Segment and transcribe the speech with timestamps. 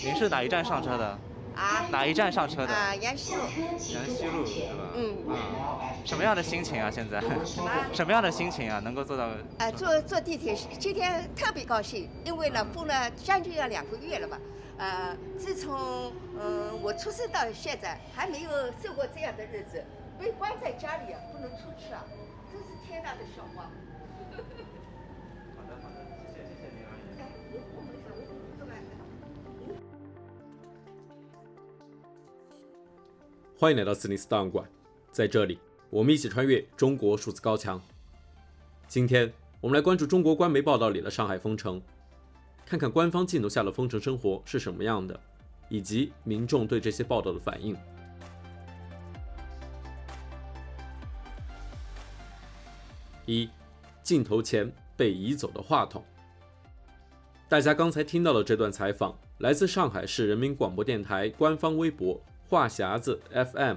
[0.00, 1.18] 您是哪一站上车的？
[1.54, 1.86] 啊？
[1.88, 2.74] 哪一站上车的？
[2.74, 3.42] 啊，杨西路。
[3.94, 4.90] 杨西路是吧？
[4.96, 5.16] 嗯。
[5.32, 6.90] 啊，什么样的心情啊？
[6.90, 7.20] 现在？
[7.20, 7.70] 什么？
[7.92, 8.80] 什么样的心情啊？
[8.80, 9.30] 能够坐到？
[9.58, 14.40] 呃，坐坐地铁，今天特别高兴，因为呢封了将近要两个月了吧？
[14.76, 18.50] 呃，自从嗯我出生到现在，还没有
[18.82, 19.84] 受过这样的日子，
[20.18, 22.04] 被关在家里啊，不能出去啊，
[22.50, 23.70] 真是天大的笑话。
[25.56, 26.02] 好的好的，
[26.34, 26.98] 谢谢谢谢您阿姨。
[27.76, 28.66] 我没事，我不坐
[33.56, 34.68] 欢迎来到四零四档案馆，
[35.12, 37.80] 在这里，我们一起穿越中国数字高墙。
[38.88, 41.80] 今天我们来关注中国官媒报道里的上海封城，
[42.66, 45.18] 看看官方镜头下的封城生活是什么样的，
[45.68, 47.76] 以及民众对这些报道的反应。
[53.24, 53.48] 一，
[54.02, 56.04] 镜头前被移走的话筒。
[57.48, 63.76] 大家刚才听到的这段采访，来自上海市人民广播电台官方微博“话匣子 FM”。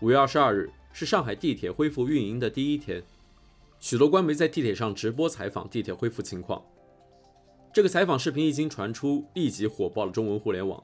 [0.00, 3.02] 五月二十二日是上海地铁恢复运营的第一天，
[3.80, 6.62] 许多官媒在地铁上直播采访地铁恢复情况。
[7.72, 10.82] 这个采访视频一经传出，立即火爆了中文互联网。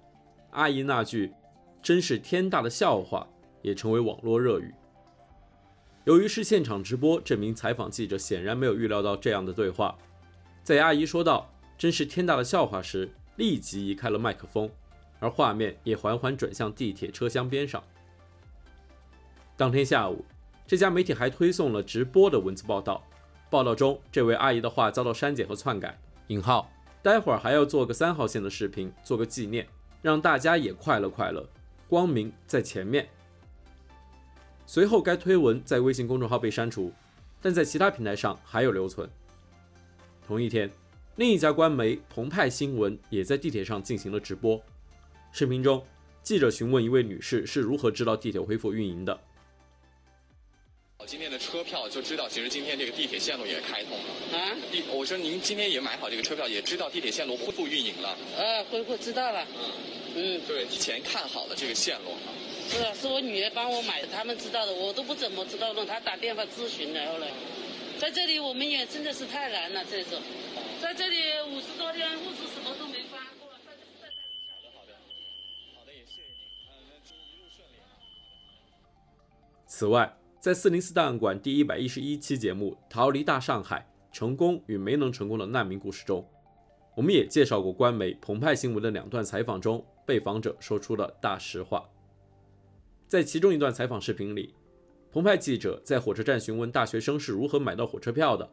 [0.50, 1.32] 阿姨那句
[1.82, 3.26] “真是天大的笑话”
[3.62, 4.74] 也成为网络热语。
[6.04, 9.96] 由于是现场直播，这名采访记者显然没有预料到这样的对话。
[10.62, 14.70] 在阿姨说道“真是天大的笑话”时，立即移开了麦克风，
[15.22, 17.80] 而画面也缓缓转向地铁车厢边上。
[19.56, 20.24] 当天下午，
[20.66, 23.06] 这家媒体还推送了直播的文字报道。
[23.48, 25.96] 报道中，这位阿姨的话遭到删减和篡改。
[26.26, 26.68] 引号，
[27.02, 29.64] 待会儿还要做个三号线的视频，做个纪念，
[30.02, 31.48] 让大家也快乐快乐。
[31.88, 33.08] 光明在前面。
[34.66, 36.92] 随后，该推文在微信公众号被删除，
[37.40, 39.08] 但在其他平台上还有留存。
[40.26, 40.68] 同一天，
[41.14, 44.60] 另一家官媒澎湃新闻也在地铁上进行了直播。
[45.34, 45.82] 视频中，
[46.22, 49.18] 记者询问一位女士是如何知道地铁恢复运营的。
[51.06, 54.54] 今天的车票就知道，其实今天这个地铁线路也开通了啊！
[54.70, 58.10] 地，我说您今天也买好这个车票，也知道地铁线路恢复运营了。
[58.10, 59.42] 啊，恢复知道了。
[60.14, 62.12] 嗯嗯，对，以前看好了这个线路。
[62.68, 65.84] 是啊，是我女儿帮我买的，他们知道的，我都不怎么知道的。
[65.86, 67.26] 她打电话咨询然，后呢
[67.98, 70.20] 在这里我们也真的是太难了，这种
[70.80, 71.16] 在这里
[71.48, 72.44] 五十多天物资
[79.82, 80.16] 此外。
[80.38, 86.24] 在四零四档案馆第一百一十一期节目《逃离大上海：成功与没能成功的难民故事》中，
[86.94, 91.82] 我们也介绍过官媒澎湃新闻的两段采访中，被访者说出了大实话。
[93.08, 94.54] 在其中一段采访视频里，
[95.10, 98.48] 澎湃记者在火车站询问大学生是如何买到火车票的。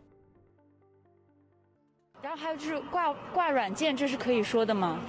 [2.23, 4.99] 然后还有就是挂挂软件，这是可以说的吗？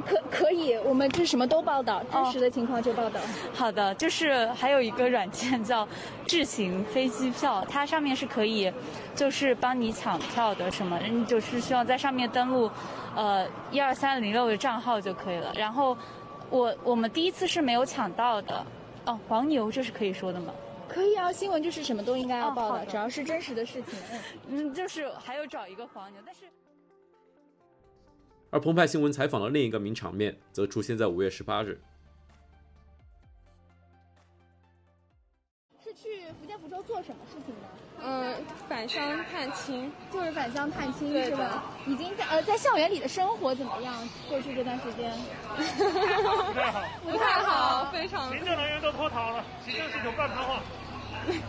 [0.00, 3.20] 可可以，我们这什么都报道，真实的情况就报道。
[3.20, 3.24] 哦。
[3.52, 5.86] 好的，就是还有一个软件叫
[6.26, 8.72] 智行飞机票，它上面是可以，
[9.14, 12.70] 就是帮你抢票的，什么，你就是需要在上面登录，
[13.14, 15.52] 呃，一二三零六的账号就可以了。
[15.54, 15.96] 然后
[16.48, 18.64] 我我们第一次是没有抢到的。
[19.04, 20.52] 哦，黄牛这是可以说的吗？
[20.88, 23.98] 可以啊，新闻就是什么都应该要报道，哦，只要是真实的事情。
[24.48, 26.42] 嗯，就是还有找一个黄牛，但是。
[28.52, 31.80] 而澎湃新闻采访的另一个名场面，则出现在五月十八日。
[35.82, 37.68] 是去福建福州做什么事情呢？
[38.04, 38.36] 嗯，
[38.68, 41.64] 返乡探亲，就是返乡探亲是吧？
[41.86, 43.94] 已经在呃在校园里的生活怎么样？
[44.28, 45.10] 过去这段时间
[45.56, 48.28] 不太好， 不太好，非常。
[48.28, 50.60] 行政人员都脱逃了，行政系统半瘫痪。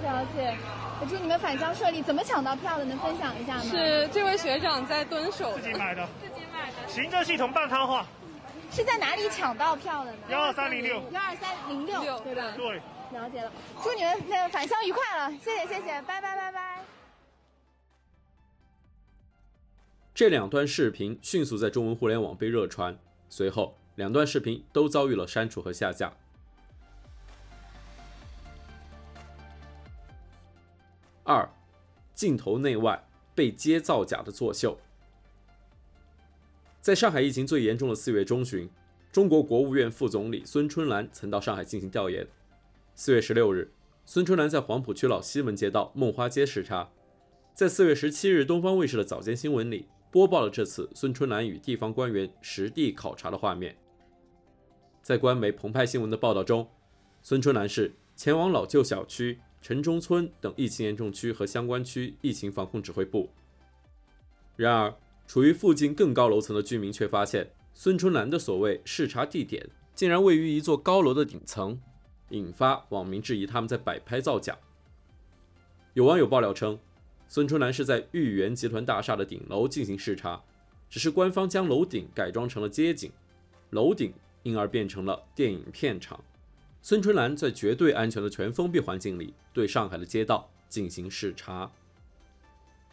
[0.03, 0.55] 了解，
[1.01, 2.01] 我祝你们返乡顺利。
[2.01, 2.85] 怎么抢到票的？
[2.85, 3.63] 能分享一下吗？
[3.63, 6.07] 是这位学长在蹲守，自己买的。
[6.93, 8.05] 行政系统半瘫痪，
[8.69, 10.17] 是在哪里抢到票的呢？
[10.29, 12.53] 幺二三零六，幺二三零六，对吧？
[12.55, 12.79] 对，
[13.11, 13.51] 了解了。
[13.81, 16.83] 祝你们那个返乡愉快了，谢谢谢谢，拜拜拜拜。
[20.13, 22.95] 这两段视频迅速在中文互联网被热传，
[23.27, 26.13] 随后两段视频都遭遇了删除和下架。
[31.23, 31.49] 二，
[32.13, 33.03] 镜头内外
[33.33, 34.77] 被揭造假的作秀。
[36.83, 38.69] 在上海疫情最严重的四月中旬，
[39.09, 42.27] 中国国务院副总理孙春兰曾到上海进行调研。
[42.93, 43.71] 四月十六日，
[44.03, 46.91] 孙春兰在黄浦区老西门街道梦花街视察。
[47.53, 53.77] 在四月十七日，东方卫视的早间新闻里播报了这次孙春兰与地方官员实地考察的画面。
[55.01, 56.67] 在官媒澎湃新闻的报道中，
[57.21, 63.29] 孙春兰是前往老旧小区、城中村等疫情严重区和相关区疫情防控指挥部。
[64.57, 64.93] 然而，
[65.27, 71.79] 处于附近更高楼层的居民却发现，孙春兰的所谓视察地点竟然位于一座高楼的顶层，
[72.29, 74.57] 引发网民质疑他们在摆拍造假。
[75.93, 76.77] 有网友爆料称，
[77.27, 80.43] 孙春兰是在豫园集团大厦的顶楼进行视察，
[80.89, 83.11] 只是官方将楼顶改装成了街景，
[83.71, 86.23] 楼顶因而变成了电影片场。
[86.81, 91.71] 孙春兰在绝对安全的全封闭环境里对上海的街道进行视察。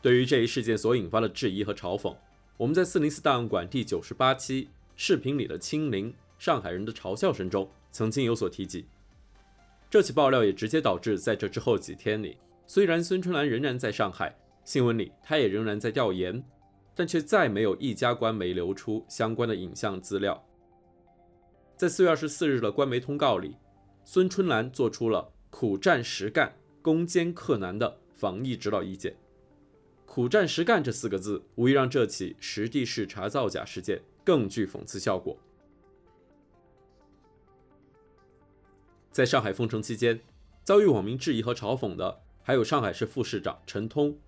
[0.02, 2.16] 对于这一事件所引发的质疑和嘲讽，
[2.56, 8.86] 我们在四零四档案馆第九十八期视频里的清零上海人的嘲笑声中曾经有所提及。
[9.90, 16.42] 这起爆料也直接导致在这之后几天里，虽然孙春兰仍然在上海，新闻里他也仍然在调研，
[16.94, 20.46] 但却再没有一家官媒流出相关的影像资料。
[21.76, 23.56] 在四月二十四日的官媒通告里，
[24.04, 29.16] 孙春兰做出了苦战实干、攻坚克难的防疫指导意见。
[30.12, 35.38] 苦战实干这四个字，无疑让这起实地视察造假事件更具讽刺效果。
[39.12, 40.18] 在上海封城期间，
[40.64, 44.18] 遭遇网民质疑和嘲讽的还有上海市副市长陈通。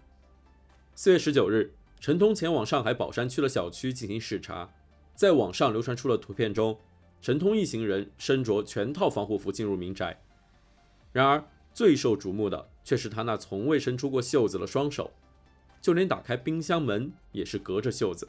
[0.95, 4.73] 四月十九日，陈通前往上海宝山区的小区进行视察，
[5.17, 6.79] 在网上流传出了图片中。
[7.21, 10.23] 陈通一行人身着全套防护服进入民宅，
[11.11, 11.45] 然而
[11.75, 15.11] 最受瞩目的却是他那从未伸出过袖子的双手，
[15.83, 18.29] 就连打开冰箱门也是隔着袖子。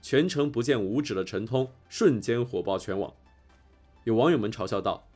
[0.00, 3.12] 全程不见五指的陈通瞬间火爆全网，
[4.04, 5.08] 有网友们嘲笑道：“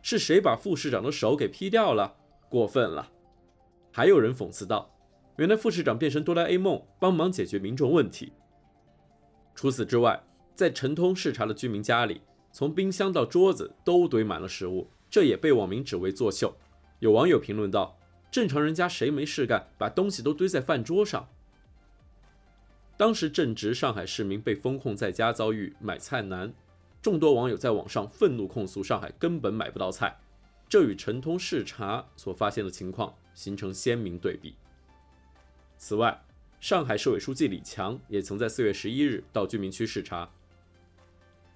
[0.00, 2.16] 是谁把副市长的手给 P 掉了？
[2.48, 3.12] 过分了！”
[3.92, 4.94] 还有人讽刺道
[5.36, 8.32] ：“原来副市长变成哆啦 A 梦，帮忙解决民众问题。”
[9.54, 10.24] 除此之外，
[10.54, 12.22] 在陈通视察的居民家里，
[12.52, 16.56] 从冰箱到桌子都堆满了食物，这也被网民指为作秀。
[17.00, 17.97] 有网友评论道
[18.30, 21.28] ：“正常人家谁没事干，把东西都堆在饭桌上？”
[22.98, 26.52] 当时正值上海市民被封控在家，遭遇买菜难，
[27.00, 30.18] 众多网友在网上愤怒控诉上海根本买不到菜，
[30.68, 34.56] 这与陈通视察所发现的情况形成鲜明对比。
[35.76, 36.24] 此外，
[36.58, 40.28] 上海市委书记李强也曾在四月十一日到居民区视察。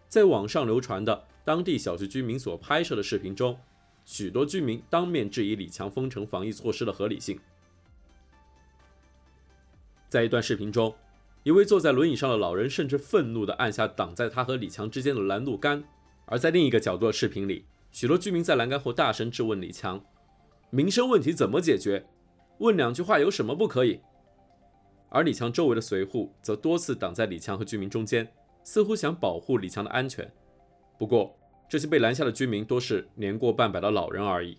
[0.09, 3.59] 在网上流传的当地小区居民所拍摄的视频中，
[4.05, 7.39] 许多居民当面质疑李强封城防疫措施的合理性。
[10.09, 10.95] 在一段视频中，
[11.43, 15.83] 一位坐在轮椅上的老人甚至愤怒地按下挡在他和李强之间的拦路杆；
[16.27, 20.05] 而在另一个角度的视频里，许多居民在栏杆后大声质问李强
[20.71, 22.07] ：“民生问题怎么解决？
[22.59, 24.01] 问两句话有什么不可以？”
[25.09, 28.33] 而李强周围的随护则多次挡在李强和居民中间。
[28.65, 30.33] 似乎想保护李强的安全，
[30.97, 31.37] 不过
[31.73, 34.59] 这些被拦下的居民多是年过半百的老人而已。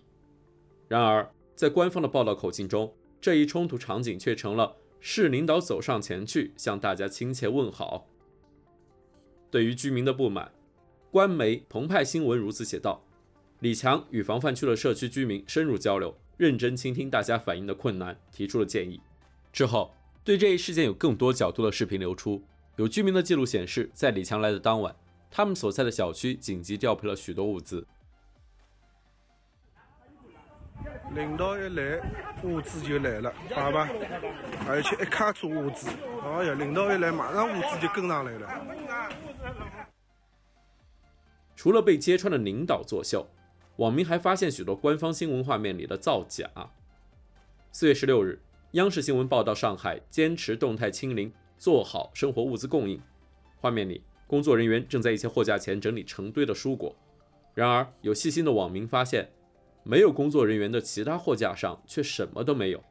[0.88, 8.08] 然而，在官方的报道口径中，这一冲突场景却成了市领导走上前去向大家亲切问好。
[9.48, 10.50] 对于居民的不满，
[11.12, 13.04] 官媒澎湃新闻如此写道
[13.62, 19.00] ：“李强与防范区的社区居民深入交流，认真倾听大家反映的困难，提出了建议。
[19.52, 19.94] 之后，
[20.24, 22.42] 对这一事件有更多角度的视频流出。”
[22.74, 24.96] 有居民的记录显示，在李强来的当晚，
[25.36, 27.84] 他们所在的小区紧急调配了许多物资。
[31.12, 32.00] 领导一来，
[32.44, 33.88] 物资就来了，好吧？
[34.68, 35.88] 而且一卡车物资，
[36.22, 38.48] 哎呀，领导一来，马上物资就跟上来了。
[41.56, 43.28] 除了被揭穿的领导作秀，
[43.78, 46.48] 网民还发现许多官方新闻画面里的造假。
[47.72, 48.40] 四月十六日，
[48.72, 51.32] 央视新闻报道，上海坚持动态清零。
[51.56, 53.00] 做好生活物资供应。
[53.56, 56.94] 画面里，工作人员正在一些货架前整理成堆的蔬果。
[57.54, 59.30] 然而，有细心的网民发现，
[59.82, 62.82] 没有工作人员的其他货架上却什么都没有。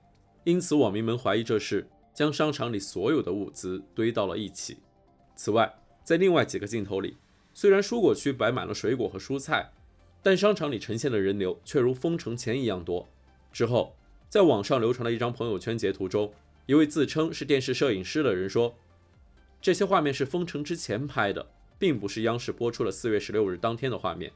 [0.44, 4.78] 因此，网民们怀疑这是将商场里所有的物资堆到了一起。
[5.36, 5.74] 此外，
[6.04, 7.18] 在另外几个镜头里，
[7.54, 9.72] 虽然蔬果区摆满了水果和蔬菜，
[10.22, 13.10] 但商场里呈现的人流却如封城前一样多。
[13.52, 13.96] 之后，
[14.30, 16.34] 在网上流传的一张朋友圈截图中，
[16.66, 18.76] 一位自称是电视摄影师的人说
[19.64, 24.30] ：“这些画面是封城之前拍的，并不是央视播出了四月十六日当天的画面。”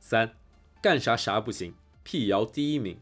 [0.00, 0.34] 三，
[0.82, 2.98] 干啥啥不行，辟谣第一名。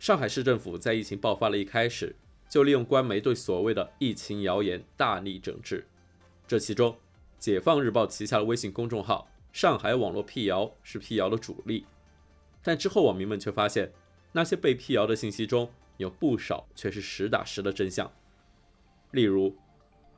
[0.00, 2.16] 上海市政府在疫情爆发了一开始，
[2.48, 5.86] 就利用官媒对所谓的疫情谣言大力整治。
[6.48, 6.98] 这其中，
[7.38, 11.86] 解放日报旗下的微信公众号“上海网络辟谣”是辟谣的主力。
[12.64, 13.92] 但之后，网民们却发现，
[14.36, 18.12] 那些被辟谣的信息中有不少却是实打实的真相。
[19.12, 19.56] 例如，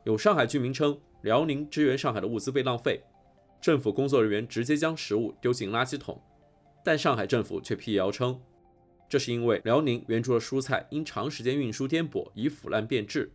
[0.05, 3.03] 有上海居民称辽宁支援上海的物资被浪费，
[3.61, 6.19] 政府工作人员直接将食物丢进垃圾桶，
[6.83, 8.41] 但上海政府却辟谣称，
[9.07, 13.31] 这是因为辽宁援助的蔬菜因长时间运输颠簸已腐烂变质。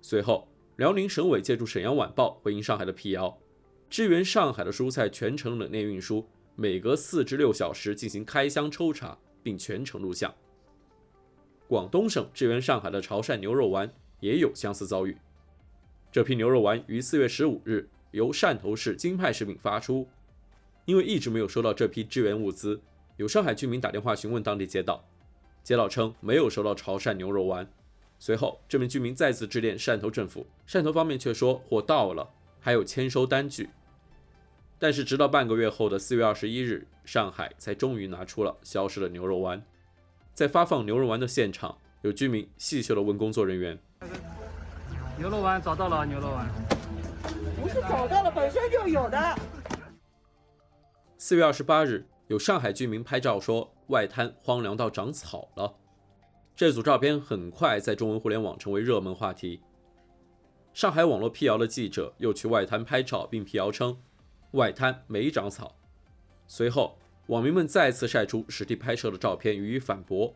[0.00, 3.36] 随后，辽宁省委借助《沈阳晚报》回应上海的辟谣，
[3.88, 10.34] 支援上海的蔬菜全程冷链运输，每隔四至六小时进行开箱抽查，并全程录像。
[11.68, 15.16] 广东省支援上海的潮汕牛肉丸也有相似遭遇。
[16.10, 20.08] 这批牛肉丸于四月十五日由汕头市金派食品发出，
[20.84, 22.80] 因为一直没有收到这批支援物资，
[23.16, 25.04] 有上海居民打电话询问当地街道，
[25.62, 27.70] 街道称没有收到潮汕牛肉丸。
[28.18, 32.28] 随后，这名居民再次致电汕头政府，汕头方面却说货到了，
[32.58, 33.70] 还有签收单据。
[34.82, 39.62] 但是，直到半个月后的四月二十一日，上海才终于拿出了消失的牛肉丸。
[40.32, 43.78] 在发放牛肉丸的现场，有居民戏谑地问工作人员
[45.20, 46.48] ：“牛肉丸找到了，牛肉丸
[47.60, 49.38] 不是找到了，本身就有的。”
[51.18, 55.74] 四月二十八日，有上海居民拍照说外滩荒凉到长草了。
[56.56, 59.60] 这组照片很快在中文互联网成为热门话题。
[60.72, 64.00] 上海网络辟谣的记者又去外滩拍照，并辟谣称
[64.52, 65.76] 外滩没长草。
[66.46, 70.34] 随后，网民们再次晒出实地拍摄的照片予以反驳，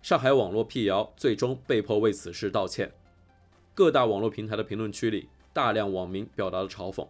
[0.00, 2.92] 上海网络辟谣最终被迫为此事道歉。
[3.74, 7.06] 各大网络平台的评论区里，大量网民表达了嘲讽：“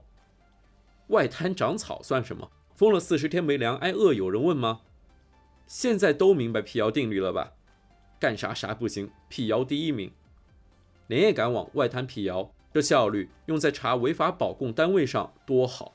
[1.09, 2.51] 外滩长草算什么？
[2.75, 4.81] 封了四十天没粮，挨饿有人问吗？
[5.69, 7.53] 现在都明白辟谣定律了吧？
[8.19, 10.11] 干啥啥不行，辟谣第一名，
[11.07, 15.95] 连夜赶往外滩辟谣，这效率用在查违法保供单位上多好。”